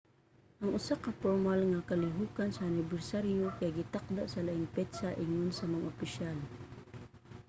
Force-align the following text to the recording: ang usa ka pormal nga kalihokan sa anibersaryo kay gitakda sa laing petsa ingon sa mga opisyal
ang 0.61 0.69
usa 0.79 0.95
ka 1.03 1.11
pormal 1.21 1.61
nga 1.71 1.85
kalihokan 1.89 2.49
sa 2.53 2.65
anibersaryo 2.69 3.45
kay 3.57 3.69
gitakda 3.79 4.23
sa 4.29 4.43
laing 4.45 4.69
petsa 4.75 5.09
ingon 5.23 5.51
sa 5.55 5.65
mga 5.73 5.89
opisyal 5.93 6.37